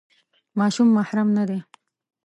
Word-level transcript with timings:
ماشوم 0.59 0.87
محرم 0.97 1.29
نه 1.37 1.43
دی. 1.49 1.59